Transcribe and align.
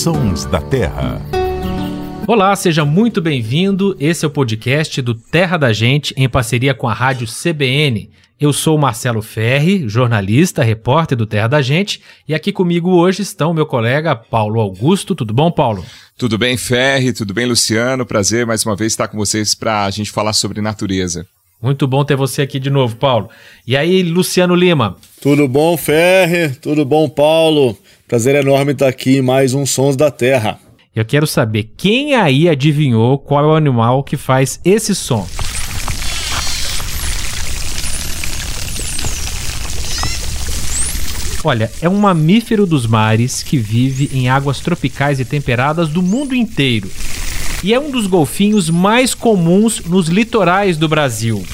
Sons 0.00 0.46
da 0.46 0.62
Terra. 0.62 1.20
Olá, 2.26 2.56
seja 2.56 2.86
muito 2.86 3.20
bem-vindo. 3.20 3.94
Esse 4.00 4.24
é 4.24 4.28
o 4.28 4.30
podcast 4.30 5.02
do 5.02 5.14
Terra 5.14 5.58
da 5.58 5.74
Gente 5.74 6.14
em 6.16 6.26
parceria 6.26 6.72
com 6.72 6.88
a 6.88 6.94
Rádio 6.94 7.26
CBN. 7.26 8.08
Eu 8.40 8.50
sou 8.50 8.78
Marcelo 8.78 9.20
Ferri, 9.20 9.86
jornalista, 9.86 10.62
repórter 10.62 11.18
do 11.18 11.26
Terra 11.26 11.48
da 11.48 11.60
Gente, 11.60 12.00
e 12.26 12.34
aqui 12.34 12.50
comigo 12.50 12.88
hoje 12.92 13.20
estão 13.20 13.52
meu 13.52 13.66
colega 13.66 14.16
Paulo 14.16 14.58
Augusto. 14.58 15.14
Tudo 15.14 15.34
bom, 15.34 15.50
Paulo? 15.50 15.84
Tudo 16.16 16.38
bem, 16.38 16.56
Ferri? 16.56 17.12
Tudo 17.12 17.34
bem, 17.34 17.44
Luciano? 17.44 18.06
Prazer 18.06 18.46
mais 18.46 18.64
uma 18.64 18.74
vez 18.74 18.94
estar 18.94 19.06
com 19.06 19.18
vocês 19.18 19.54
para 19.54 19.84
a 19.84 19.90
gente 19.90 20.10
falar 20.10 20.32
sobre 20.32 20.62
natureza. 20.62 21.26
Muito 21.62 21.86
bom 21.86 22.02
ter 22.06 22.16
você 22.16 22.40
aqui 22.40 22.58
de 22.58 22.70
novo, 22.70 22.96
Paulo. 22.96 23.28
E 23.66 23.76
aí, 23.76 24.02
Luciano 24.02 24.54
Lima? 24.54 24.96
Tudo 25.20 25.46
bom, 25.46 25.76
Ferre? 25.76 26.54
Tudo 26.54 26.86
bom, 26.86 27.06
Paulo? 27.06 27.76
Prazer 28.10 28.34
enorme 28.34 28.72
estar 28.72 28.88
aqui 28.88 29.18
em 29.18 29.22
mais 29.22 29.54
um 29.54 29.64
Sons 29.64 29.94
da 29.94 30.10
Terra. 30.10 30.58
Eu 30.92 31.04
quero 31.04 31.28
saber 31.28 31.70
quem 31.76 32.16
aí 32.16 32.48
adivinhou 32.48 33.16
qual 33.16 33.44
é 33.44 33.46
o 33.46 33.54
animal 33.54 34.02
que 34.02 34.16
faz 34.16 34.58
esse 34.64 34.96
som. 34.96 35.28
Olha, 41.44 41.70
é 41.80 41.88
um 41.88 42.00
mamífero 42.00 42.66
dos 42.66 42.84
mares 42.84 43.44
que 43.44 43.56
vive 43.56 44.10
em 44.12 44.28
águas 44.28 44.58
tropicais 44.58 45.20
e 45.20 45.24
temperadas 45.24 45.88
do 45.88 46.02
mundo 46.02 46.34
inteiro 46.34 46.90
e 47.62 47.72
é 47.72 47.78
um 47.78 47.92
dos 47.92 48.08
golfinhos 48.08 48.68
mais 48.68 49.14
comuns 49.14 49.84
nos 49.84 50.08
litorais 50.08 50.76
do 50.76 50.88
Brasil. 50.88 51.44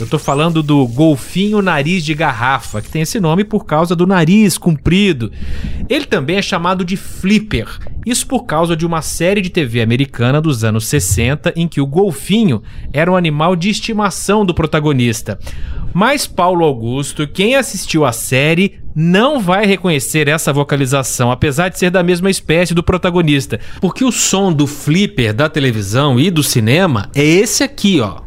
Eu 0.00 0.06
tô 0.06 0.18
falando 0.18 0.62
do 0.62 0.86
golfinho 0.86 1.62
nariz 1.62 2.04
de 2.04 2.14
garrafa, 2.14 2.80
que 2.80 2.90
tem 2.90 3.02
esse 3.02 3.20
nome 3.20 3.44
por 3.44 3.64
causa 3.64 3.94
do 3.94 4.06
nariz 4.06 4.58
comprido. 4.58 5.30
Ele 5.88 6.06
também 6.06 6.36
é 6.36 6.42
chamado 6.42 6.84
de 6.84 6.96
flipper. 6.96 7.68
Isso 8.04 8.26
por 8.26 8.44
causa 8.44 8.76
de 8.76 8.84
uma 8.84 9.00
série 9.00 9.40
de 9.40 9.50
TV 9.50 9.80
americana 9.80 10.40
dos 10.40 10.64
anos 10.64 10.86
60 10.86 11.52
em 11.54 11.68
que 11.68 11.80
o 11.80 11.86
golfinho 11.86 12.62
era 12.92 13.10
um 13.12 13.16
animal 13.16 13.54
de 13.54 13.70
estimação 13.70 14.44
do 14.44 14.54
protagonista. 14.54 15.38
Mas 15.94 16.26
Paulo 16.26 16.64
Augusto, 16.64 17.28
quem 17.28 17.54
assistiu 17.54 18.04
a 18.04 18.12
série, 18.12 18.80
não 18.94 19.40
vai 19.40 19.66
reconhecer 19.66 20.26
essa 20.26 20.52
vocalização, 20.52 21.30
apesar 21.30 21.68
de 21.68 21.78
ser 21.78 21.90
da 21.90 22.02
mesma 22.02 22.30
espécie 22.30 22.74
do 22.74 22.82
protagonista, 22.82 23.60
porque 23.80 24.04
o 24.04 24.10
som 24.10 24.52
do 24.52 24.66
flipper 24.66 25.32
da 25.34 25.48
televisão 25.48 26.18
e 26.18 26.30
do 26.30 26.42
cinema 26.42 27.10
é 27.14 27.22
esse 27.22 27.62
aqui, 27.62 28.00
ó. 28.00 28.20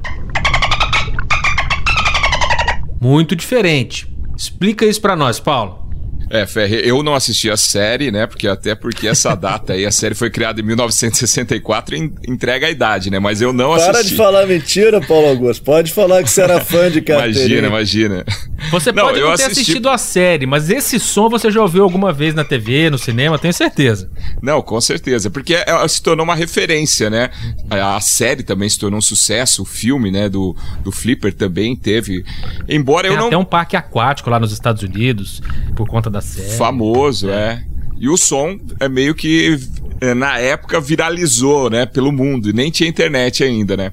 Muito 3.05 3.35
diferente. 3.35 4.07
Explica 4.35 4.83
isso 4.83 4.99
para 4.99 5.15
nós, 5.15 5.39
Paulo. 5.39 5.84
É, 6.29 6.45
Ferre, 6.45 6.81
eu 6.83 7.03
não 7.03 7.13
assisti 7.13 7.49
a 7.49 7.57
série, 7.57 8.11
né? 8.11 8.25
Porque 8.25 8.47
até 8.47 8.73
porque 8.75 9.07
essa 9.07 9.35
data 9.35 9.73
aí, 9.73 9.85
a 9.85 9.91
série 9.91 10.15
foi 10.15 10.29
criada 10.29 10.59
em 10.59 10.63
1964 10.63 11.95
e 11.95 12.11
entrega 12.27 12.67
a 12.67 12.69
idade, 12.71 13.09
né? 13.09 13.19
Mas 13.19 13.41
eu 13.41 13.53
não 13.53 13.73
Para 13.73 13.91
assisti. 13.91 13.93
Para 13.93 14.03
de 14.03 14.15
falar 14.15 14.47
mentira, 14.47 15.01
Paulo 15.01 15.27
Augusto. 15.27 15.63
Pode 15.63 15.91
falar 15.91 16.23
que 16.23 16.29
você 16.29 16.41
era 16.41 16.59
fã 16.59 16.89
de 16.89 17.01
carteirinha. 17.01 17.67
Imagina, 17.67 17.67
imagina. 17.67 18.25
Você 18.71 18.91
não, 18.91 19.05
pode 19.05 19.19
não 19.19 19.27
ter 19.27 19.33
assisti... 19.33 19.61
assistido 19.61 19.89
a 19.89 19.97
série, 19.97 20.45
mas 20.45 20.69
esse 20.69 20.99
som 20.99 21.29
você 21.29 21.51
já 21.51 21.61
ouviu 21.61 21.83
alguma 21.83 22.11
vez 22.11 22.33
na 22.33 22.43
TV, 22.43 22.89
no 22.89 22.97
cinema, 22.97 23.37
tenho 23.37 23.53
certeza. 23.53 24.09
Não, 24.41 24.61
com 24.61 24.79
certeza. 24.81 25.29
Porque 25.29 25.53
ela 25.65 25.87
se 25.87 26.01
tornou 26.01 26.23
uma 26.23 26.35
referência, 26.35 27.09
né? 27.09 27.29
A 27.69 27.99
série 28.01 28.43
também 28.43 28.67
se 28.67 28.79
tornou 28.79 28.97
um 28.97 29.01
sucesso, 29.01 29.61
o 29.61 29.65
filme, 29.65 30.11
né? 30.11 30.29
Do, 30.29 30.55
do 30.83 30.91
Flipper 30.91 31.33
também 31.33 31.75
teve. 31.75 32.25
Embora 32.67 33.07
Tem 33.07 33.15
eu 33.15 33.21
não. 33.21 33.29
Tem 33.29 33.37
um 33.37 33.45
parque 33.45 33.75
aquático 33.75 34.29
lá 34.29 34.39
nos 34.39 34.51
Estados 34.51 34.81
Unidos, 34.81 35.41
por 35.75 35.87
conta 35.87 36.09
da 36.15 36.21
série. 36.21 36.55
Famoso, 36.57 37.29
é. 37.29 37.33
é. 37.33 37.63
E 37.99 38.09
o 38.09 38.17
som 38.17 38.57
é 38.79 38.87
meio 38.87 39.13
que 39.13 39.59
é, 40.01 40.13
na 40.13 40.37
época 40.37 40.79
viralizou, 40.79 41.69
né, 41.69 41.85
pelo 41.85 42.11
mundo, 42.11 42.49
e 42.49 42.53
nem 42.53 42.71
tinha 42.71 42.89
internet 42.89 43.43
ainda, 43.43 43.77
né? 43.77 43.91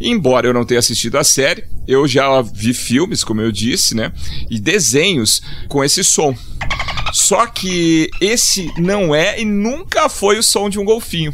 Embora 0.00 0.46
eu 0.46 0.54
não 0.54 0.64
tenha 0.64 0.80
assistido 0.80 1.16
a 1.16 1.24
série, 1.24 1.64
eu 1.86 2.06
já 2.06 2.40
vi 2.42 2.74
filmes, 2.74 3.22
como 3.22 3.40
eu 3.40 3.52
disse, 3.52 3.94
né, 3.94 4.12
e 4.50 4.58
desenhos 4.58 5.42
com 5.68 5.84
esse 5.84 6.02
som. 6.02 6.36
Só 7.12 7.46
que 7.46 8.10
esse 8.20 8.72
não 8.76 9.14
é 9.14 9.40
e 9.40 9.44
nunca 9.44 10.08
foi 10.08 10.36
o 10.38 10.42
som 10.42 10.68
de 10.68 10.80
um 10.80 10.84
golfinho. 10.84 11.32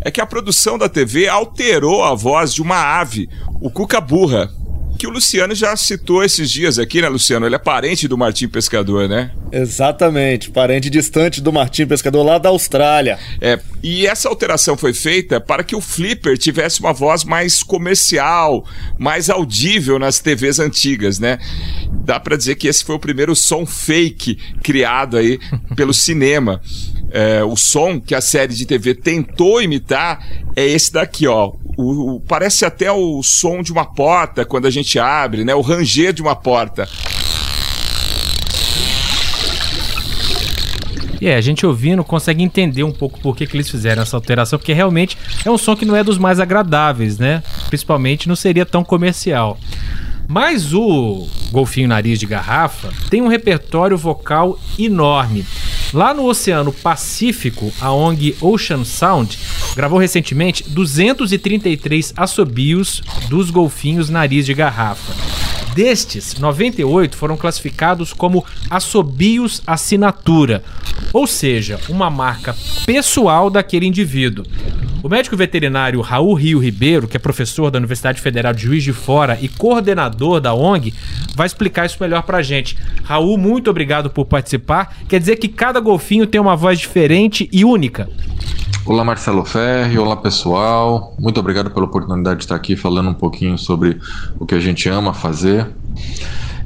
É 0.00 0.10
que 0.10 0.20
a 0.20 0.26
produção 0.26 0.76
da 0.76 0.88
TV 0.88 1.28
alterou 1.28 2.02
a 2.02 2.14
voz 2.14 2.52
de 2.52 2.60
uma 2.60 3.00
ave, 3.00 3.28
o 3.60 3.70
cuca-burra, 3.70 4.52
que 5.00 5.06
o 5.06 5.10
Luciano 5.10 5.54
já 5.54 5.74
citou 5.78 6.22
esses 6.22 6.50
dias 6.50 6.78
aqui, 6.78 7.00
né, 7.00 7.08
Luciano? 7.08 7.46
Ele 7.46 7.54
é 7.54 7.58
parente 7.58 8.06
do 8.06 8.18
Martim 8.18 8.46
Pescador, 8.46 9.08
né? 9.08 9.30
Exatamente, 9.50 10.50
parente 10.50 10.90
distante 10.90 11.40
do 11.40 11.50
Martim 11.50 11.86
Pescador 11.86 12.22
lá 12.22 12.36
da 12.36 12.50
Austrália. 12.50 13.18
É, 13.40 13.58
e 13.82 14.06
essa 14.06 14.28
alteração 14.28 14.76
foi 14.76 14.92
feita 14.92 15.40
para 15.40 15.64
que 15.64 15.74
o 15.74 15.80
Flipper 15.80 16.36
tivesse 16.36 16.80
uma 16.80 16.92
voz 16.92 17.24
mais 17.24 17.62
comercial, 17.62 18.62
mais 18.98 19.30
audível 19.30 19.98
nas 19.98 20.18
TVs 20.18 20.58
antigas, 20.58 21.18
né? 21.18 21.38
Dá 22.04 22.20
para 22.20 22.36
dizer 22.36 22.56
que 22.56 22.68
esse 22.68 22.84
foi 22.84 22.96
o 22.96 23.00
primeiro 23.00 23.34
som 23.34 23.64
fake 23.64 24.36
criado 24.62 25.16
aí 25.16 25.38
pelo 25.74 25.94
cinema. 25.94 26.60
É, 27.10 27.42
o 27.42 27.56
som 27.56 27.98
que 27.98 28.14
a 28.14 28.20
série 28.20 28.54
de 28.54 28.66
TV 28.66 28.94
tentou 28.94 29.62
imitar 29.62 30.22
é 30.54 30.66
esse 30.66 30.92
daqui, 30.92 31.26
ó. 31.26 31.54
O, 31.80 32.16
o, 32.16 32.20
parece 32.20 32.64
até 32.64 32.92
o 32.92 33.22
som 33.22 33.62
de 33.62 33.72
uma 33.72 33.84
porta 33.84 34.44
quando 34.44 34.66
a 34.66 34.70
gente 34.70 34.98
abre, 34.98 35.44
né? 35.44 35.54
O 35.54 35.60
ranger 35.60 36.12
de 36.12 36.22
uma 36.22 36.36
porta. 36.36 36.88
E 41.20 41.28
é, 41.28 41.36
a 41.36 41.40
gente 41.40 41.66
ouvindo 41.66 42.02
consegue 42.02 42.42
entender 42.42 42.82
um 42.82 42.92
pouco 42.92 43.20
por 43.20 43.36
que, 43.36 43.46
que 43.46 43.56
eles 43.56 43.68
fizeram 43.68 44.02
essa 44.02 44.16
alteração, 44.16 44.58
porque 44.58 44.72
realmente 44.72 45.18
é 45.44 45.50
um 45.50 45.58
som 45.58 45.76
que 45.76 45.84
não 45.84 45.94
é 45.94 46.02
dos 46.02 46.16
mais 46.16 46.40
agradáveis, 46.40 47.18
né? 47.18 47.42
Principalmente 47.68 48.28
não 48.28 48.36
seria 48.36 48.64
tão 48.64 48.82
comercial. 48.82 49.58
Mas 50.26 50.72
o 50.72 51.28
Golfinho 51.50 51.88
Nariz 51.88 52.18
de 52.18 52.26
Garrafa 52.26 52.90
tem 53.10 53.20
um 53.20 53.28
repertório 53.28 53.98
vocal 53.98 54.58
enorme. 54.78 55.44
Lá 55.92 56.14
no 56.14 56.24
Oceano 56.26 56.72
Pacífico, 56.72 57.72
a 57.80 57.90
ONG 57.92 58.36
Ocean 58.40 58.84
Sound 58.84 59.36
gravou 59.74 59.98
recentemente 59.98 60.62
233 60.68 62.14
assobios 62.16 63.02
dos 63.28 63.50
golfinhos 63.50 64.08
nariz 64.08 64.46
de 64.46 64.54
garrafa. 64.54 65.12
Destes, 65.74 66.36
98 66.38 67.16
foram 67.16 67.36
classificados 67.36 68.12
como 68.12 68.44
assobios 68.68 69.62
assinatura, 69.66 70.62
ou 71.12 71.26
seja, 71.26 71.80
uma 71.88 72.08
marca 72.08 72.56
pessoal 72.86 73.50
daquele 73.50 73.86
indivíduo. 73.86 74.44
O 75.02 75.08
médico 75.08 75.34
veterinário 75.34 76.02
Raul 76.02 76.34
Rio 76.34 76.58
Ribeiro, 76.58 77.08
que 77.08 77.16
é 77.16 77.20
professor 77.20 77.70
da 77.70 77.78
Universidade 77.78 78.20
Federal 78.20 78.52
de 78.52 78.62
Juiz 78.64 78.84
de 78.84 78.92
Fora 78.92 79.38
e 79.40 79.48
coordenador 79.48 80.40
da 80.42 80.52
ONG, 80.52 80.92
vai 81.34 81.46
explicar 81.46 81.86
isso 81.86 81.96
melhor 81.98 82.22
pra 82.22 82.42
gente. 82.42 82.76
Raul, 83.02 83.38
muito 83.38 83.70
obrigado 83.70 84.10
por 84.10 84.26
participar. 84.26 84.94
Quer 85.08 85.18
dizer 85.18 85.36
que 85.36 85.48
cada 85.48 85.80
golfinho 85.80 86.26
tem 86.26 86.38
uma 86.38 86.54
voz 86.54 86.78
diferente 86.78 87.48
e 87.50 87.64
única. 87.64 88.10
Olá 88.84 89.02
Marcelo 89.02 89.42
Ferri, 89.42 89.98
olá 89.98 90.16
pessoal, 90.16 91.14
muito 91.18 91.40
obrigado 91.40 91.70
pela 91.70 91.86
oportunidade 91.86 92.38
de 92.38 92.44
estar 92.44 92.56
aqui 92.56 92.76
falando 92.76 93.08
um 93.08 93.14
pouquinho 93.14 93.56
sobre 93.56 93.98
o 94.38 94.44
que 94.44 94.54
a 94.54 94.60
gente 94.60 94.86
ama 94.88 95.14
fazer. 95.14 95.66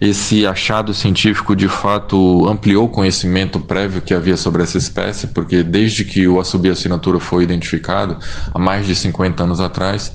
Esse 0.04 0.47
achado 0.47 0.92
científico 0.92 1.56
de 1.56 1.66
fato 1.66 2.47
ampliou 2.47 2.84
o 2.84 2.88
conhecimento 2.91 3.59
prévio 3.59 4.03
que 4.03 4.12
havia 4.12 4.37
sobre 4.37 4.62
essa 4.62 4.76
espécie, 4.76 5.28
porque 5.28 5.62
desde 5.62 6.04
que 6.04 6.28
o 6.28 6.38
assobio 6.38 6.72
assinatura 6.72 7.19
foi 7.19 7.42
identificado, 7.42 8.19
há 8.53 8.59
mais 8.59 8.87
de 8.87 8.94
50 8.94 9.44
anos 9.44 9.60
atrás, 9.60 10.12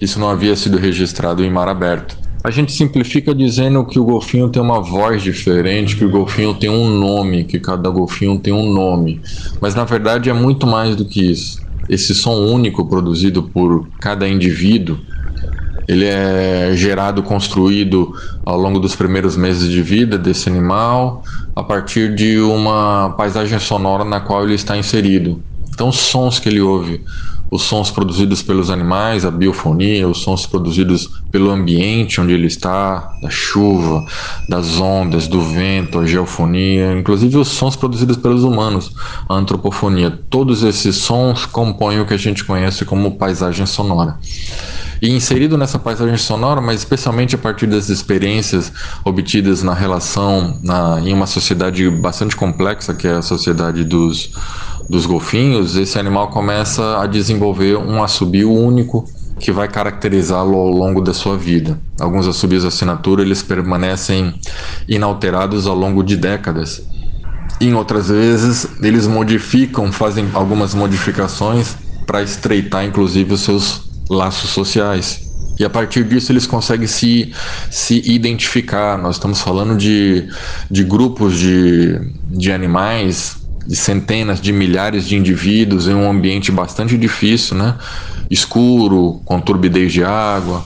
isso 0.00 0.18
não 0.18 0.30
havia 0.30 0.56
sido 0.56 0.78
registrado 0.78 1.44
em 1.44 1.50
mar 1.50 1.68
aberto. 1.68 2.16
A 2.42 2.50
gente 2.50 2.72
simplifica 2.72 3.34
dizendo 3.34 3.84
que 3.84 3.98
o 3.98 4.04
golfinho 4.06 4.48
tem 4.48 4.62
uma 4.62 4.80
voz 4.80 5.22
diferente, 5.22 5.96
que 5.96 6.04
o 6.06 6.10
golfinho 6.10 6.54
tem 6.54 6.70
um 6.70 6.88
nome, 6.88 7.44
que 7.44 7.60
cada 7.60 7.90
golfinho 7.90 8.38
tem 8.38 8.54
um 8.54 8.72
nome. 8.72 9.20
Mas 9.60 9.74
na 9.74 9.84
verdade 9.84 10.30
é 10.30 10.32
muito 10.32 10.66
mais 10.66 10.96
do 10.96 11.04
que 11.04 11.32
isso. 11.32 11.58
Esse 11.86 12.14
som 12.14 12.36
único 12.36 12.88
produzido 12.88 13.42
por 13.42 13.90
cada 14.00 14.26
indivíduo, 14.26 14.98
ele 15.86 16.04
é 16.04 16.72
gerado, 16.74 17.22
construído 17.22 18.12
ao 18.44 18.58
longo 18.58 18.78
dos 18.78 18.96
primeiros 18.96 19.36
meses 19.36 19.68
de 19.68 19.82
vida 19.82 20.18
desse 20.18 20.48
animal, 20.48 21.22
a 21.54 21.62
partir 21.62 22.14
de 22.14 22.38
uma 22.38 23.14
paisagem 23.16 23.58
sonora 23.58 24.04
na 24.04 24.20
qual 24.20 24.44
ele 24.44 24.54
está 24.54 24.76
inserido. 24.76 25.42
Então, 25.68 25.88
os 25.88 25.96
sons 25.96 26.38
que 26.38 26.48
ele 26.48 26.60
ouve 26.60 27.04
os 27.50 27.62
sons 27.62 27.90
produzidos 27.90 28.42
pelos 28.42 28.70
animais, 28.70 29.24
a 29.24 29.30
biofonia, 29.30 30.08
os 30.08 30.18
sons 30.18 30.46
produzidos 30.46 31.08
pelo 31.30 31.50
ambiente 31.50 32.20
onde 32.20 32.32
ele 32.32 32.46
está, 32.46 33.16
da 33.22 33.30
chuva, 33.30 34.04
das 34.48 34.80
ondas, 34.80 35.28
do 35.28 35.40
vento, 35.40 35.98
a 35.98 36.06
geofonia, 36.06 36.92
inclusive 36.92 37.36
os 37.36 37.48
sons 37.48 37.76
produzidos 37.76 38.16
pelos 38.16 38.42
humanos, 38.42 38.92
a 39.28 39.34
antropofonia. 39.34 40.10
Todos 40.28 40.62
esses 40.62 40.96
sons 40.96 41.46
compõem 41.46 42.00
o 42.00 42.06
que 42.06 42.14
a 42.14 42.18
gente 42.18 42.44
conhece 42.44 42.84
como 42.84 43.16
paisagem 43.16 43.64
sonora. 43.64 44.18
E 45.00 45.10
inserido 45.10 45.58
nessa 45.58 45.78
paisagem 45.78 46.16
sonora, 46.16 46.60
mas 46.60 46.80
especialmente 46.80 47.34
a 47.34 47.38
partir 47.38 47.66
das 47.66 47.88
experiências 47.88 48.72
obtidas 49.04 49.62
na 49.62 49.74
relação 49.74 50.58
na, 50.62 51.00
em 51.00 51.12
uma 51.12 51.26
sociedade 51.26 51.88
bastante 51.90 52.34
complexa, 52.34 52.94
que 52.94 53.06
é 53.06 53.12
a 53.12 53.22
sociedade 53.22 53.84
dos, 53.84 54.30
dos 54.88 55.06
golfinhos, 55.06 55.76
esse 55.76 55.98
animal 55.98 56.28
começa 56.30 57.00
a 57.00 57.06
desenvolver 57.06 57.76
um 57.76 58.02
assobio 58.02 58.52
único 58.52 59.04
que 59.38 59.52
vai 59.52 59.68
caracterizá-lo 59.68 60.56
ao 60.56 60.68
longo 60.68 61.00
da 61.00 61.12
sua 61.12 61.36
vida. 61.36 61.78
Alguns 62.00 62.26
assobios 62.26 62.62
de 62.62 62.68
assinatura 62.68 63.22
eles 63.22 63.42
permanecem 63.42 64.34
inalterados 64.88 65.66
ao 65.66 65.74
longo 65.74 66.02
de 66.02 66.16
décadas. 66.16 66.80
Em 67.60 67.74
outras 67.74 68.08
vezes, 68.08 68.66
eles 68.82 69.06
modificam, 69.06 69.92
fazem 69.92 70.28
algumas 70.32 70.74
modificações 70.74 71.76
para 72.06 72.22
estreitar 72.22 72.84
inclusive 72.84 73.34
os 73.34 73.40
seus 73.40 73.85
laços 74.08 74.50
sociais. 74.50 75.26
E 75.58 75.64
a 75.64 75.70
partir 75.70 76.04
disso 76.04 76.32
eles 76.32 76.46
conseguem 76.46 76.86
se, 76.86 77.32
se 77.70 78.02
identificar. 78.10 78.98
Nós 78.98 79.16
estamos 79.16 79.40
falando 79.40 79.76
de, 79.76 80.28
de 80.70 80.84
grupos 80.84 81.38
de, 81.38 81.98
de 82.28 82.52
animais, 82.52 83.36
de 83.66 83.74
centenas 83.74 84.40
de 84.40 84.52
milhares 84.52 85.08
de 85.08 85.16
indivíduos 85.16 85.88
em 85.88 85.94
um 85.94 86.08
ambiente 86.08 86.52
bastante 86.52 86.96
difícil, 86.98 87.56
né? 87.56 87.76
escuro, 88.30 89.20
com 89.24 89.40
turbidez 89.40 89.92
de 89.92 90.04
água, 90.04 90.64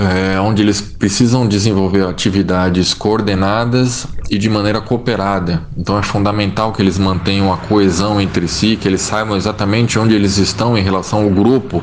é, 0.00 0.40
onde 0.40 0.62
eles 0.62 0.80
precisam 0.80 1.46
desenvolver 1.46 2.06
atividades 2.06 2.94
coordenadas 2.94 4.06
e 4.30 4.38
de 4.38 4.48
maneira 4.48 4.80
cooperada. 4.80 5.62
Então 5.76 5.98
é 5.98 6.02
fundamental 6.02 6.72
que 6.72 6.80
eles 6.80 6.96
mantenham 6.96 7.52
a 7.52 7.58
coesão 7.58 8.18
entre 8.18 8.48
si, 8.48 8.78
que 8.80 8.88
eles 8.88 9.02
saibam 9.02 9.36
exatamente 9.36 9.98
onde 9.98 10.14
eles 10.14 10.38
estão 10.38 10.78
em 10.78 10.82
relação 10.82 11.24
ao 11.24 11.30
grupo, 11.30 11.82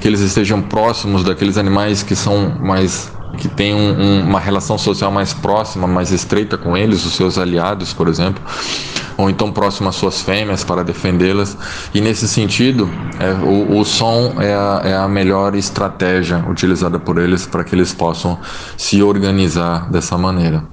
que 0.00 0.06
eles 0.06 0.20
estejam 0.20 0.62
próximos 0.62 1.24
daqueles 1.24 1.58
animais 1.58 2.04
que 2.04 2.14
são 2.14 2.56
mais 2.60 3.10
que 3.38 3.48
têm 3.48 3.74
um, 3.74 4.00
um, 4.00 4.20
uma 4.22 4.40
relação 4.40 4.78
social 4.78 5.10
mais 5.10 5.34
próxima, 5.34 5.86
mais 5.86 6.10
estreita 6.10 6.56
com 6.56 6.74
eles, 6.76 7.04
os 7.04 7.14
seus 7.14 7.36
aliados, 7.36 7.92
por 7.92 8.08
exemplo 8.08 8.40
ou 9.16 9.30
então 9.30 9.50
próximo 9.50 9.88
às 9.88 9.96
suas 9.96 10.20
fêmeas 10.20 10.62
para 10.62 10.84
defendê-las. 10.84 11.56
E 11.94 12.00
nesse 12.00 12.28
sentido, 12.28 12.88
é, 13.18 13.32
o, 13.32 13.78
o, 13.78 13.84
som 13.84 14.34
é 14.40 14.54
a, 14.54 14.82
é 14.84 14.96
a 14.96 15.08
melhor 15.08 15.54
estratégia 15.54 16.44
utilizada 16.48 16.98
por 16.98 17.18
eles 17.18 17.46
para 17.46 17.64
que 17.64 17.74
eles 17.74 17.92
possam 17.92 18.38
se 18.76 19.02
organizar 19.02 19.90
dessa 19.90 20.18
maneira. 20.18 20.64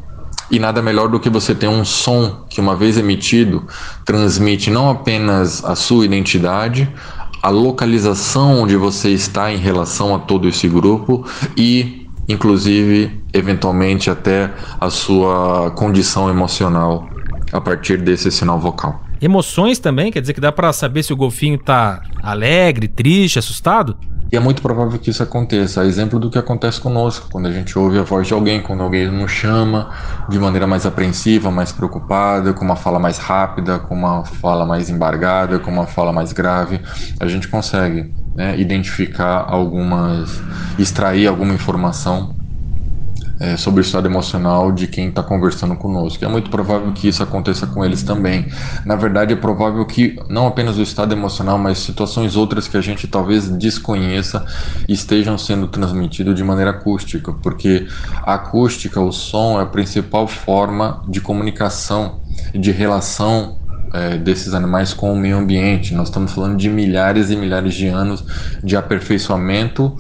E 0.52 0.60
nada 0.60 0.82
melhor 0.82 1.08
do 1.08 1.20
que 1.20 1.30
você 1.30 1.56
ter 1.56 1.68
um 1.68 1.86
som 1.86 2.46
que, 2.50 2.60
uma 2.60 2.76
vez 2.76 2.98
emitido, 2.98 3.66
transmite 4.06 4.70
não 4.70 4.90
apenas 4.90 5.64
a 5.64 5.76
sua 5.76 6.06
identidade, 6.06 6.94
a 7.42 7.50
localização 7.50 8.62
onde 8.62 8.76
você 8.76 9.10
está 9.10 9.52
em 9.52 9.58
relação 9.58 10.14
a 10.14 10.20
todo 10.20 10.48
esse 10.48 10.68
grupo 10.68 11.26
e, 11.58 12.08
inclusive, 12.28 13.22
eventualmente 13.34 14.10
até 14.10 14.54
a 14.80 14.90
sua 14.90 15.72
condição 15.72 16.30
emocional 16.30 17.10
a 17.54 17.62
partir 17.62 17.98
desse 18.02 18.32
sinal 18.32 18.60
vocal. 18.60 19.04
Emoções 19.22 19.80
também, 19.80 20.12
quer 20.12 20.20
dizer 20.20 20.34
que 20.34 20.42
dá 20.42 20.52
para 20.52 20.74
saber 20.74 21.04
se 21.04 21.14
o 21.14 21.16
golfinho 21.16 21.58
tá 21.58 22.02
alegre, 22.22 22.88
triste, 22.88 23.40
assustado? 23.40 23.96
E 24.32 24.36
é 24.36 24.40
muito 24.40 24.64
provável 24.64 24.98
que 24.98 25.12
isso 25.12 25.22
aconteça. 25.22 25.82
A 25.82 25.86
exemplo 25.86 26.20
do 26.20 26.28
que 26.28 26.40
acontece 26.40 26.82
conosco, 26.82 27.30
quando 27.32 27.48
a 27.48 27.52
gente 27.52 27.78
ouve 27.78 28.00
a 28.00 28.02
voz 28.02 28.28
de 28.28 28.34
alguém, 28.34 28.64
quando 28.64 28.82
alguém 28.82 29.08
nos 29.08 29.32
chama 29.32 29.92
de 30.28 30.40
maneira 30.40 30.66
mais 30.66 30.88
apreensiva, 30.88 31.52
mais 31.52 31.72
preocupada, 31.72 32.52
com 32.52 32.66
uma 32.66 32.76
fala 32.76 32.98
mais 32.98 33.20
rápida, 33.20 33.78
com 33.78 33.94
uma 33.94 34.26
fala 34.26 34.66
mais 34.66 34.90
embargada, 34.90 35.60
com 35.60 35.70
uma 35.70 35.86
fala 35.86 36.12
mais 36.12 36.34
grave, 36.34 36.82
a 37.20 37.28
gente 37.28 37.48
consegue 37.48 38.12
né, 38.36 38.60
identificar 38.60 39.46
algumas, 39.48 40.42
extrair 40.80 41.28
alguma 41.28 41.54
informação 41.54 42.36
é, 43.40 43.58
sobre 43.58 43.82
o 43.82 43.84
estado 43.84 44.08
emocional 44.08 44.72
de 44.72 44.88
quem 44.88 45.10
está 45.10 45.24
conversando 45.24 45.76
conosco. 45.76 46.24
É 46.24 46.28
muito 46.28 46.50
provável 46.50 46.92
que 46.94 47.08
isso 47.08 47.24
aconteça 47.24 47.66
com 47.68 47.84
eles 47.84 48.04
também. 48.04 48.48
Na 48.86 48.96
verdade, 48.96 49.34
é 49.34 49.36
provável 49.36 49.86
que 49.86 50.16
não 50.30 50.48
apenas 50.48 50.78
o 50.78 50.82
estado 50.82 51.14
emocional, 51.14 51.58
mas 51.58 51.80
situações 51.80 52.36
outras 52.36 52.68
que 52.68 52.78
a 52.78 52.82
gente 52.82 53.08
talvez 53.08 53.50
desconheça 53.50 54.46
estejam 54.88 55.38
sendo 55.38 55.68
transmitidas 55.68 56.36
de 56.36 56.44
maneira 56.44 56.72
acústica, 56.72 57.34
porque 57.34 57.88
a 58.24 58.36
acústica, 58.36 59.00
o 59.00 59.12
som, 59.12 59.60
é 59.60 59.64
a 59.64 59.66
principal 59.66 60.28
forma 60.28 61.02
de 61.08 61.20
comunicação 61.20 62.22
de 62.54 62.72
relação 62.72 63.63
é, 63.94 64.18
desses 64.18 64.54
animais 64.54 64.94
com 64.94 65.14
o 65.14 65.16
meio 65.16 65.38
ambiente. 65.38 65.94
Nós 65.94 66.08
estamos 66.10 66.34
falando 66.34 66.58
de 66.58 66.70
milhares 66.70 67.30
e 67.30 67.36
milhares 67.36 67.76
de 67.76 67.88
anos 67.88 68.26
de 68.64 68.76
aperfeiçoamento 68.76 69.96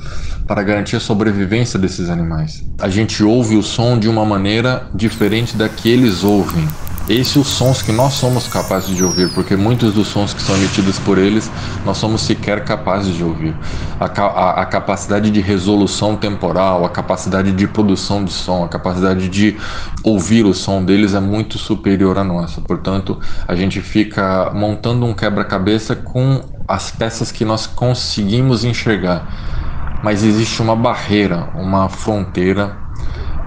para 0.48 0.64
garantir 0.64 0.96
a 0.96 1.00
sobrevivência 1.00 1.80
desses 1.80 2.10
animais. 2.10 2.64
A 2.80 2.90
gente 2.90 3.24
ouve 3.24 3.56
o 3.56 3.64
som 3.64 3.98
de 3.98 4.10
uma 4.10 4.26
maneira 4.26 4.88
diferente 4.94 5.56
da 5.56 5.70
que 5.70 5.90
eles 5.90 6.24
ouvem. 6.24 6.68
Esses 7.10 7.36
os 7.36 7.48
sons 7.48 7.82
que 7.82 7.92
nós 7.92 8.14
somos 8.14 8.48
capazes 8.48 8.96
de 8.96 9.04
ouvir, 9.04 9.30
porque 9.34 9.58
muitos 9.58 9.94
dos 9.94 10.08
sons 10.08 10.34
que 10.34 10.42
são 10.42 10.56
emitidos 10.56 10.98
por 11.00 11.18
eles 11.18 11.52
nós 11.86 11.98
somos 11.98 12.22
sequer 12.22 12.64
capazes 12.64 13.14
de 13.14 13.22
ouvir. 13.22 13.54
A, 14.00 14.06
a, 14.06 14.62
a, 14.62 14.66
capacidade 14.66 15.30
de 15.30 15.42
resolução 15.42 16.16
temporal, 16.16 16.86
a 16.86 16.90
capacidade 16.90 17.52
de 17.52 17.68
produção 17.68 18.24
de 18.24 18.32
som, 18.32 18.64
a 18.64 18.70
capacidade 18.70 19.28
de 19.28 19.58
ouvir 20.02 20.46
o 20.46 20.54
som 20.54 20.82
deles 20.82 21.14
é 21.14 21.20
muito 21.20 21.58
superior 21.58 22.18
à 22.18 22.24
nossa. 22.24 22.62
Portanto, 22.62 23.20
a 23.46 23.54
gente 23.54 23.82
fica 23.82 24.50
montando 24.56 25.06
um 25.06 25.14
quebra-cabeça 25.14 25.98
com 25.98 26.42
as 26.66 26.90
peças 26.90 27.34
que 27.34 27.44
nós 27.44 27.68
conseguimos 27.68 28.64
enxergar. 28.64 30.00
Mas 30.02 30.24
existe 30.24 30.62
uma 30.62 30.76
barreira, 30.76 31.50
uma 31.54 31.90
fronteira 31.90 32.78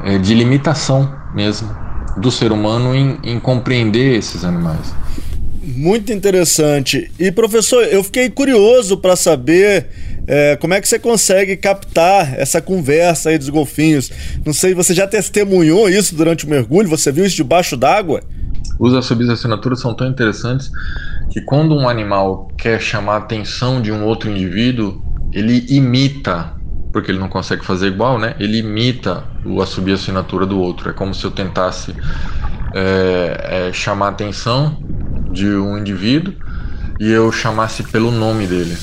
é, 0.05 0.19
de 0.19 0.35
limitação 0.35 1.11
mesmo 1.35 1.86
do 2.17 2.31
ser 2.31 2.53
humano 2.53 2.95
em, 2.95 3.19
em 3.23 3.39
compreender 3.39 4.17
esses 4.17 4.45
animais. 4.45 4.95
Muito 5.63 6.13
interessante. 6.13 7.11
E 7.19 7.31
professor, 7.33 7.85
eu 7.85 8.03
fiquei 8.05 8.31
curioso 8.31 8.97
para 8.97 9.17
saber 9.17 9.87
é, 10.27 10.57
como 10.57 10.75
é 10.75 10.81
que 10.81 10.89
você 10.89 10.99
consegue 10.99 11.57
captar 11.57 12.39
essa 12.39 12.61
conversa 12.61 13.31
aí 13.31 13.39
dos 13.39 13.49
golfinhos. 13.49 14.11
Não 14.45 14.53
sei, 14.53 14.75
você 14.75 14.95
já 14.95 15.07
testemunhou 15.07 15.89
isso 15.89 16.15
durante 16.15 16.47
o 16.47 16.49
mergulho? 16.49 16.89
Você 16.89 17.13
viu 17.13 17.25
isso 17.25 17.37
debaixo 17.37 17.77
d'água? 17.77 18.23
Os 18.79 18.95
assobios 18.95 19.29
de 19.29 19.35
assinatura 19.35 19.77
são 19.77 19.95
tão 19.95 20.07
interessantes 20.07 20.71
que 21.31 21.41
quando 21.41 21.75
um 21.75 21.89
animal 21.89 22.49
quer 22.57 22.81
chamar 22.81 23.15
a 23.15 23.19
atenção 23.19 23.81
de 23.81 23.91
um 23.91 24.05
outro 24.05 24.31
indivíduo, 24.31 25.03
ele 25.33 25.65
imita 25.69 26.53
porque 26.97 27.11
ele 27.11 27.19
não 27.19 27.29
consegue 27.29 27.63
fazer 27.63 27.89
igual, 27.89 28.19
né? 28.19 28.35
Ele 28.41 28.57
imita 28.57 29.23
o 29.45 29.61
assobio 29.61 29.93
a 29.93 29.99
assinatura 29.99 30.47
do 30.47 30.59
outro. 30.59 30.89
É 30.89 30.95
como 30.95 31.15
se 31.15 31.23
eu 31.27 31.31
tentasse 31.31 31.95
é, 32.75 33.69
é, 33.69 33.73
chamar 33.75 34.07
a 34.07 34.09
atenção 34.09 34.79
de 35.31 35.47
um 35.47 35.77
indivíduo 35.77 36.33
e 36.99 37.13
eu 37.13 37.31
chamasse 37.31 37.83
pelo 37.83 38.11
nome 38.11 38.47
dele. 38.47 38.75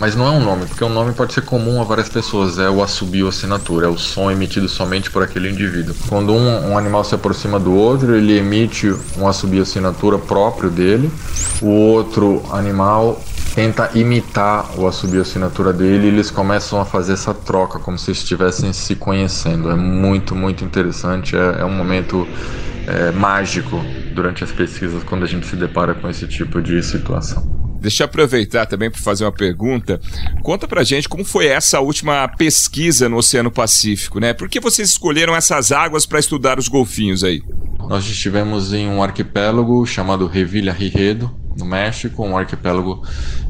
Mas 0.00 0.16
não 0.16 0.26
é 0.26 0.30
um 0.30 0.40
nome, 0.40 0.66
porque 0.66 0.82
um 0.82 0.88
nome 0.88 1.12
pode 1.12 1.34
ser 1.34 1.42
comum 1.42 1.80
a 1.80 1.84
várias 1.84 2.08
pessoas. 2.08 2.58
É 2.58 2.68
o 2.68 2.82
assobio 2.82 3.28
assinatura, 3.28 3.86
é 3.86 3.88
o 3.88 3.96
som 3.96 4.28
emitido 4.28 4.68
somente 4.68 5.08
por 5.08 5.22
aquele 5.22 5.48
indivíduo. 5.48 5.94
Quando 6.08 6.32
um, 6.32 6.72
um 6.72 6.76
animal 6.76 7.04
se 7.04 7.14
aproxima 7.14 7.60
do 7.60 7.72
outro, 7.72 8.16
ele 8.16 8.36
emite 8.36 8.92
um 9.16 9.28
assobio 9.28 9.62
assinatura 9.62 10.18
próprio 10.18 10.68
dele. 10.68 11.12
O 11.60 11.68
outro 11.68 12.42
animal 12.50 13.22
tenta 13.54 13.90
imitar 13.94 14.78
o 14.78 14.86
assobio 14.86 15.20
assinatura 15.22 15.72
dele 15.72 16.06
e 16.06 16.08
eles 16.08 16.30
começam 16.30 16.80
a 16.80 16.84
fazer 16.84 17.12
essa 17.14 17.34
troca 17.34 17.78
como 17.78 17.98
se 17.98 18.10
estivessem 18.10 18.72
se 18.72 18.96
conhecendo. 18.96 19.70
É 19.70 19.74
muito, 19.74 20.34
muito 20.34 20.64
interessante. 20.64 21.36
É, 21.36 21.60
é 21.60 21.64
um 21.64 21.74
momento 21.74 22.26
é, 22.86 23.10
mágico 23.12 23.76
durante 24.14 24.42
as 24.42 24.50
pesquisas 24.50 25.02
quando 25.04 25.24
a 25.24 25.28
gente 25.28 25.46
se 25.46 25.56
depara 25.56 25.94
com 25.94 26.08
esse 26.08 26.26
tipo 26.26 26.60
de 26.60 26.82
situação. 26.82 27.62
Deixa 27.80 28.04
eu 28.04 28.06
aproveitar 28.06 28.64
também 28.64 28.88
para 28.88 29.00
fazer 29.00 29.24
uma 29.24 29.32
pergunta. 29.32 30.00
Conta 30.40 30.68
pra 30.68 30.84
gente 30.84 31.08
como 31.08 31.24
foi 31.24 31.46
essa 31.46 31.80
última 31.80 32.28
pesquisa 32.28 33.08
no 33.08 33.16
Oceano 33.16 33.50
Pacífico, 33.50 34.20
né? 34.20 34.32
Por 34.32 34.48
que 34.48 34.60
vocês 34.60 34.90
escolheram 34.90 35.34
essas 35.34 35.72
águas 35.72 36.06
para 36.06 36.20
estudar 36.20 36.60
os 36.60 36.68
golfinhos 36.68 37.24
aí? 37.24 37.42
Nós 37.88 38.06
estivemos 38.06 38.72
em 38.72 38.86
um 38.86 39.02
arquipélago 39.02 39.84
chamado 39.84 40.28
Revilha 40.28 40.72
Riredo, 40.72 41.41
no 41.56 41.64
México, 41.64 42.24
um 42.24 42.36
arquipélago 42.36 43.02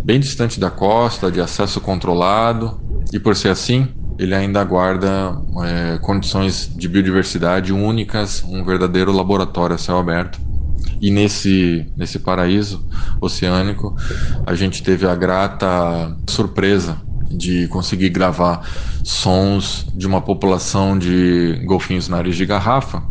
bem 0.04 0.18
distante 0.18 0.59
da 0.59 0.71
costa, 0.71 1.30
de 1.30 1.40
acesso 1.40 1.80
controlado, 1.80 2.80
e 3.12 3.18
por 3.18 3.37
ser 3.37 3.49
assim, 3.49 3.88
ele 4.18 4.35
ainda 4.35 4.62
guarda 4.64 5.37
é, 5.64 5.99
condições 5.99 6.71
de 6.75 6.88
biodiversidade 6.88 7.73
únicas, 7.73 8.42
um 8.44 8.64
verdadeiro 8.64 9.12
laboratório 9.12 9.75
a 9.75 9.78
céu 9.78 9.99
aberto. 9.99 10.40
E 11.00 11.11
nesse, 11.11 11.87
nesse 11.97 12.18
paraíso 12.18 12.87
oceânico, 13.21 13.94
a 14.47 14.54
gente 14.54 14.82
teve 14.82 15.06
a 15.06 15.14
grata 15.14 16.16
surpresa 16.28 17.00
de 17.28 17.66
conseguir 17.68 18.11
gravar 18.11 18.66
sons 19.02 19.87
de 19.94 20.06
uma 20.06 20.21
população 20.21 20.97
de 20.97 21.61
golfinhos 21.64 22.09
nariz 22.09 22.37
de 22.37 22.47
garrafa. 22.47 23.02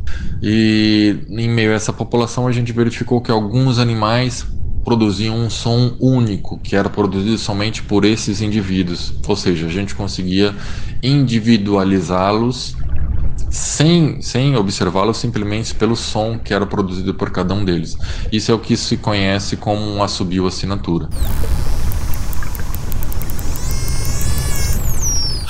E 0.42 1.18
em 1.30 1.50
meio 1.50 1.72
a 1.72 1.76
essa 1.76 1.92
população, 1.92 2.48
a 2.48 2.52
gente 2.52 2.72
verificou 2.72 3.22
que 3.22 3.32
alguns 3.32 3.78
animais 3.78 4.46
produziam 4.84 5.38
um 5.38 5.50
som 5.50 5.96
único, 6.00 6.58
que 6.60 6.76
era 6.76 6.90
produzido 6.90 7.38
somente 7.38 7.84
por 7.84 8.04
esses 8.06 8.42
indivíduos. 8.42 9.14
Ou 9.28 9.36
seja, 9.36 9.68
a 9.68 9.70
gente 9.70 9.96
conseguia 9.96 10.56
individualizá-los 11.02 12.76
sem, 13.50 14.22
sem 14.22 14.56
observá-los 14.56 15.18
simplesmente 15.18 15.76
pelo 15.76 15.96
som 15.96 16.40
que 16.40 16.54
era 16.54 16.66
produzido 16.66 17.14
por 17.14 17.30
cada 17.32 17.54
um 17.54 17.64
deles. 17.66 17.98
Isso 18.32 18.52
é 18.52 18.56
o 18.56 18.60
que 18.60 18.78
se 18.78 18.98
conhece 18.98 19.58
como 19.58 19.82
um 19.82 20.02
assobio 20.02 20.48
assinatura. 20.48 21.10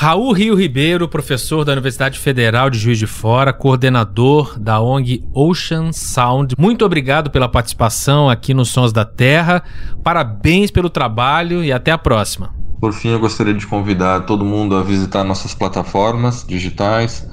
Raul 0.02 0.34
Rio 0.34 0.56
Ribeiro, 0.56 1.08
professor 1.08 1.64
da 1.64 1.74
Universidade 1.74 2.18
Federal 2.18 2.72
de 2.72 2.80
Juiz 2.80 2.98
de 2.98 3.06
Fora, 3.06 3.54
coordenador 3.54 4.58
da 4.58 4.82
ONG 4.82 5.24
Ocean 5.32 5.92
Sound. 5.92 6.56
Muito 6.58 6.84
obrigado 6.84 7.30
pela 7.30 7.48
participação 7.48 8.28
aqui 8.28 8.52
nos 8.52 8.70
Sons 8.70 8.92
da 8.92 9.06
Terra. 9.06 9.62
Parabéns 10.04 10.72
pelo 10.72 10.90
trabalho 10.90 11.64
e 11.64 11.72
até 11.72 11.92
a 11.92 12.00
próxima. 12.00 12.52
Por 12.80 12.94
fim, 12.94 13.10
eu 13.10 13.20
gostaria 13.20 13.54
de 13.54 13.68
convidar 13.68 14.22
todo 14.22 14.44
mundo 14.44 14.76
a 14.76 14.82
visitar 14.82 15.24
nossas 15.24 15.54
plataformas 15.54 16.44
digitais, 16.48 17.30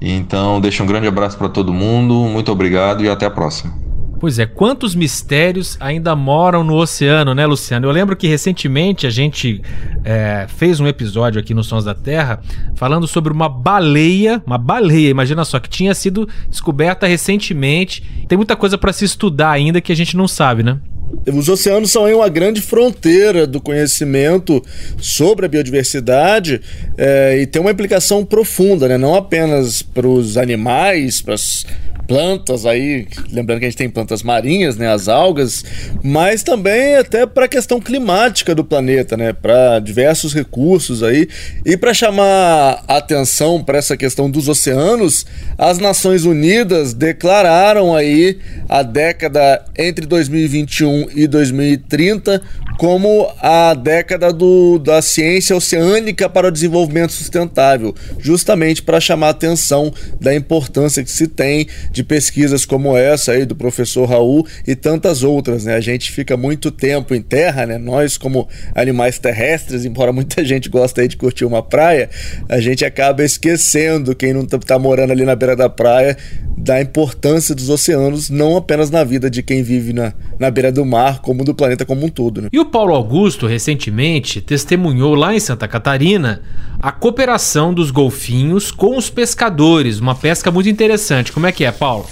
Então, 0.00 0.60
deixo 0.60 0.82
um 0.82 0.86
grande 0.86 1.06
abraço 1.06 1.36
para 1.38 1.48
todo 1.48 1.72
mundo, 1.72 2.14
muito 2.28 2.50
obrigado 2.52 3.04
e 3.04 3.08
até 3.08 3.26
a 3.26 3.30
próxima. 3.30 3.84
Pois 4.24 4.38
é, 4.38 4.46
quantos 4.46 4.94
mistérios 4.94 5.76
ainda 5.78 6.16
moram 6.16 6.64
no 6.64 6.76
oceano, 6.76 7.34
né, 7.34 7.44
Luciano? 7.44 7.86
Eu 7.86 7.90
lembro 7.90 8.16
que 8.16 8.26
recentemente 8.26 9.06
a 9.06 9.10
gente 9.10 9.60
é, 10.02 10.46
fez 10.48 10.80
um 10.80 10.86
episódio 10.86 11.38
aqui 11.38 11.52
no 11.52 11.62
Sons 11.62 11.84
da 11.84 11.94
Terra 11.94 12.40
falando 12.74 13.06
sobre 13.06 13.32
uma 13.32 13.50
baleia, 13.50 14.42
uma 14.46 14.56
baleia, 14.56 15.10
imagina 15.10 15.44
só, 15.44 15.60
que 15.60 15.68
tinha 15.68 15.94
sido 15.94 16.26
descoberta 16.48 17.06
recentemente. 17.06 18.02
Tem 18.26 18.38
muita 18.38 18.56
coisa 18.56 18.78
para 18.78 18.94
se 18.94 19.04
estudar 19.04 19.50
ainda 19.50 19.80
que 19.80 19.92
a 19.92 19.96
gente 19.96 20.16
não 20.16 20.26
sabe, 20.26 20.62
né? 20.62 20.78
Os 21.26 21.48
oceanos 21.48 21.90
são 21.90 22.04
aí 22.04 22.12
uma 22.12 22.28
grande 22.28 22.60
fronteira 22.60 23.46
do 23.46 23.60
conhecimento 23.60 24.62
sobre 24.98 25.46
a 25.46 25.48
biodiversidade 25.48 26.60
é, 26.96 27.38
e 27.40 27.46
tem 27.46 27.60
uma 27.62 27.70
implicação 27.70 28.24
profunda, 28.24 28.88
né? 28.88 28.98
não 28.98 29.14
apenas 29.14 29.82
para 29.82 30.06
os 30.06 30.36
animais, 30.36 31.22
para 31.22 31.34
as 31.34 31.64
plantas 32.06 32.66
aí, 32.66 33.06
lembrando 33.30 33.60
que 33.60 33.66
a 33.66 33.68
gente 33.68 33.78
tem 33.78 33.88
plantas 33.88 34.22
marinhas, 34.22 34.76
né, 34.76 34.92
as 34.92 35.08
algas, 35.08 35.64
mas 36.02 36.42
também 36.42 36.96
até 36.96 37.26
para 37.26 37.46
a 37.46 37.48
questão 37.48 37.80
climática 37.80 38.54
do 38.54 38.64
planeta, 38.64 39.16
né, 39.16 39.32
para 39.32 39.78
diversos 39.80 40.34
recursos 40.34 41.02
aí. 41.02 41.28
E 41.64 41.76
para 41.76 41.94
chamar 41.94 42.84
atenção 42.86 43.62
para 43.62 43.78
essa 43.78 43.96
questão 43.96 44.30
dos 44.30 44.48
oceanos, 44.48 45.26
as 45.56 45.78
Nações 45.78 46.24
Unidas 46.24 46.94
declararam 46.94 47.94
aí 47.94 48.38
a 48.68 48.82
década 48.82 49.64
entre 49.76 50.06
2021 50.06 51.08
e 51.14 51.26
2030 51.26 52.42
como 52.76 53.30
a 53.40 53.74
década 53.74 54.32
do, 54.32 54.78
da 54.78 55.00
ciência 55.00 55.56
oceânica 55.56 56.28
para 56.28 56.48
o 56.48 56.50
desenvolvimento 56.50 57.12
sustentável, 57.12 57.94
justamente 58.18 58.82
para 58.82 59.00
chamar 59.00 59.30
atenção 59.30 59.92
da 60.20 60.34
importância 60.34 61.02
que 61.04 61.10
se 61.10 61.28
tem 61.28 61.66
de 61.94 62.02
pesquisas 62.02 62.66
como 62.66 62.96
essa 62.96 63.32
aí 63.32 63.46
do 63.46 63.54
professor 63.54 64.04
Raul 64.06 64.44
e 64.66 64.74
tantas 64.74 65.22
outras, 65.22 65.64
né? 65.64 65.76
A 65.76 65.80
gente 65.80 66.10
fica 66.10 66.36
muito 66.36 66.72
tempo 66.72 67.14
em 67.14 67.22
terra, 67.22 67.64
né? 67.64 67.78
Nós 67.78 68.18
como 68.18 68.48
animais 68.74 69.16
terrestres, 69.18 69.84
embora 69.84 70.10
muita 70.12 70.44
gente 70.44 70.68
goste 70.68 71.00
aí 71.00 71.06
de 71.06 71.16
curtir 71.16 71.44
uma 71.44 71.62
praia, 71.62 72.10
a 72.48 72.58
gente 72.60 72.84
acaba 72.84 73.22
esquecendo 73.22 74.14
quem 74.14 74.32
não 74.32 74.44
tá, 74.44 74.58
tá 74.58 74.78
morando 74.78 75.12
ali 75.12 75.24
na 75.24 75.36
beira 75.36 75.54
da 75.54 75.68
praia 75.68 76.16
da 76.56 76.80
importância 76.80 77.54
dos 77.54 77.68
oceanos, 77.68 78.30
não 78.30 78.56
apenas 78.56 78.90
na 78.90 79.04
vida 79.04 79.28
de 79.28 79.42
quem 79.42 79.62
vive 79.62 79.92
na, 79.92 80.12
na 80.38 80.50
beira 80.50 80.72
do 80.72 80.84
mar, 80.84 81.20
como 81.20 81.44
do 81.44 81.54
planeta 81.54 81.84
como 81.84 82.06
um 82.06 82.08
todo. 82.08 82.42
Né? 82.42 82.48
E 82.52 82.58
o 82.58 82.64
Paulo 82.64 82.94
Augusto, 82.94 83.46
recentemente, 83.46 84.40
testemunhou 84.40 85.14
lá 85.14 85.34
em 85.34 85.40
Santa 85.40 85.68
Catarina 85.68 86.42
a 86.84 86.92
cooperação 86.92 87.72
dos 87.72 87.90
golfinhos 87.90 88.70
com 88.70 88.98
os 88.98 89.08
pescadores, 89.08 90.00
uma 90.00 90.14
pesca 90.14 90.50
muito 90.50 90.68
interessante. 90.68 91.32
Como 91.32 91.46
é 91.46 91.50
que 91.50 91.64
é, 91.64 91.72
Paulo? 91.72 92.06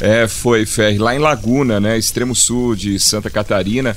É, 0.00 0.26
foi, 0.26 0.64
Ferri. 0.64 0.96
Lá 0.96 1.14
em 1.14 1.18
Laguna, 1.18 1.78
né, 1.78 1.98
extremo 1.98 2.34
sul 2.34 2.74
de 2.74 2.98
Santa 2.98 3.28
Catarina, 3.28 3.94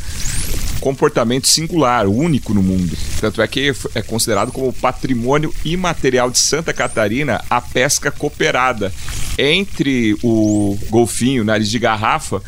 comportamento 0.81 1.47
singular, 1.47 2.05
único 2.05 2.53
no 2.53 2.61
mundo. 2.61 2.97
Tanto 3.21 3.41
é 3.41 3.47
que 3.47 3.73
é 3.95 4.01
considerado 4.01 4.51
como 4.51 4.73
patrimônio 4.73 5.55
imaterial 5.63 6.29
de 6.29 6.37
Santa 6.37 6.73
Catarina 6.73 7.41
a 7.49 7.61
pesca 7.61 8.11
cooperada 8.11 8.91
entre 9.37 10.17
o 10.21 10.77
golfinho, 10.89 11.45
nariz 11.45 11.69
de 11.69 11.79
garrafa, 11.79 12.41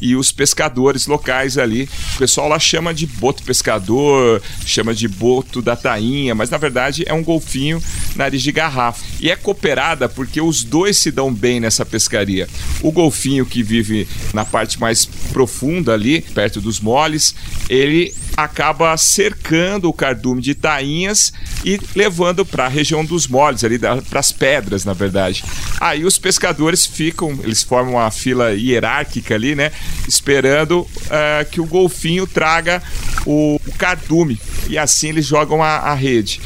e 0.00 0.16
os 0.16 0.32
pescadores 0.32 1.06
locais 1.06 1.58
ali. 1.58 1.88
O 2.14 2.18
pessoal 2.18 2.48
lá 2.48 2.58
chama 2.58 2.94
de 2.94 3.06
boto 3.06 3.42
pescador, 3.42 4.42
chama 4.64 4.94
de 4.94 5.08
boto 5.08 5.60
da 5.60 5.76
tainha, 5.76 6.34
mas 6.34 6.50
na 6.50 6.58
verdade 6.58 7.04
é 7.06 7.12
um 7.12 7.22
golfinho 7.22 7.82
nariz 8.16 8.42
de 8.42 8.52
garrafa. 8.52 9.04
E 9.20 9.30
é 9.30 9.36
cooperada 9.36 10.08
porque 10.08 10.40
os 10.40 10.64
dois 10.64 10.96
se 10.96 11.10
dão 11.10 11.32
bem 11.32 11.60
nessa 11.60 11.84
pescaria. 11.84 12.48
O 12.82 12.90
golfinho 12.90 13.44
que 13.44 13.62
vive 13.62 14.08
na 14.32 14.44
parte 14.44 14.80
mais 14.80 15.04
profunda 15.04 15.92
ali, 15.92 16.20
perto 16.20 16.60
dos 16.60 16.80
moles, 16.80 17.34
ele 17.68 18.14
acaba 18.36 18.96
cercando 18.96 19.88
o 19.88 19.92
cardume 19.92 20.40
de 20.40 20.54
tainhas 20.54 21.32
e 21.64 21.78
levando 21.94 22.44
para 22.44 22.66
a 22.66 22.68
região 22.68 23.04
dos 23.04 23.26
moles, 23.26 23.64
ali 23.64 23.78
para 23.78 24.20
as 24.20 24.32
pedras, 24.32 24.84
na 24.84 24.92
verdade. 24.92 25.44
Aí 25.80 26.04
os 26.04 26.18
pescadores 26.18 26.86
ficam, 26.86 27.38
eles 27.42 27.62
formam 27.62 27.94
uma 27.94 28.10
fila 28.10 28.52
hierárquica 28.52 29.34
ali, 29.34 29.54
né? 29.54 29.72
Esperando 30.06 30.80
uh, 30.80 31.50
que 31.50 31.60
o 31.60 31.66
golfinho 31.66 32.26
traga 32.26 32.82
o, 33.26 33.60
o, 33.66 33.72
cardume. 33.78 34.40
E 34.68 34.78
assim 34.78 35.08
eles 35.08 35.26
jogam 35.26 35.62
a, 35.62 35.76
a 35.76 35.94
rede. 35.94 36.40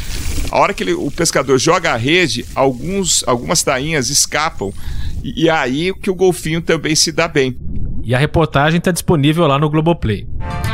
A 0.51 0.59
hora 0.59 0.75
que 0.75 0.83
ele, 0.83 0.93
o 0.93 1.11
pescador 1.11 1.59
joga 1.59 1.93
a 1.93 1.97
rede, 1.97 2.45
alguns, 2.55 3.25
algumas 3.27 3.63
tainhas 3.63 4.11
escapam. 4.11 4.73
E, 5.23 5.45
e 5.45 5.51
aí 5.51 5.93
que 5.95 6.11
o 6.11 6.15
golfinho 6.15 6.61
também 6.61 6.95
se 6.95 7.11
dá 7.11 7.27
bem. 7.27 7.57
E 8.03 8.15
a 8.15 8.19
reportagem 8.19 8.79
está 8.79 8.91
disponível 8.91 9.47
lá 9.47 9.59
no 9.59 9.71
Globoplay. 9.71 10.27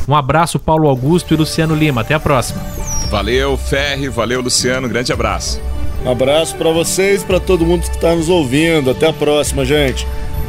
Um 0.08 0.16
abraço, 0.16 0.58
Paulo 0.58 0.90
Augusto 0.90 1.36
e 1.36 1.38
Luciano 1.38 1.76
Lima. 1.76 2.02
Até 2.02 2.16
a 2.16 2.20
próxima. 2.20 2.60
Valeu, 3.12 3.56
Ferre. 3.56 4.10
Valeu, 4.10 4.42
Luciano. 4.42 4.90
Grande 4.90 5.14
abraço. 5.14 5.62
Um 6.06 6.12
abraço 6.12 6.56
para 6.56 6.70
vocês 6.72 7.24
para 7.24 7.40
todo 7.40 7.66
mundo 7.66 7.84
que 7.84 7.96
está 7.96 8.16
nos 8.16 8.30
ouvindo. 8.30 8.92
Até 8.92 9.08
a 9.08 9.14
próxima, 9.14 9.64
gente. 9.64 10.06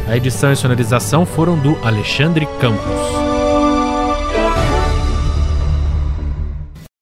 A 0.06 0.16
edição 0.16 0.52
e 0.52 0.56
sonorização 0.56 1.24
foram 1.24 1.56
do 1.56 1.78
Alexandre 1.82 2.46
Campos. 2.60 3.33